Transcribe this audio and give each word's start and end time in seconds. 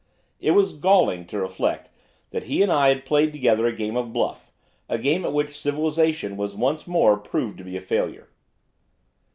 It 0.39 0.55
was 0.57 0.75
galling 0.75 1.27
to 1.27 1.37
reflect 1.39 1.89
that 2.31 2.45
he 2.45 2.63
and 2.63 2.71
I 2.71 2.89
had 2.89 3.05
played 3.05 3.31
together 3.31 3.67
a 3.67 3.71
game 3.71 3.95
of 3.95 4.11
bluff, 4.11 4.51
a 4.89 4.97
game 4.97 5.23
at 5.23 5.31
which 5.31 5.51
civilisation 5.55 6.37
was 6.37 6.55
once 6.55 6.87
more 6.87 7.17
proved 7.17 7.59
to 7.59 7.63
be 7.63 7.77
a 7.77 7.81
failure. 7.81 8.27